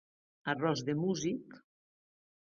Arròs 0.53 0.81
de 0.87 0.95
músic. 1.01 1.59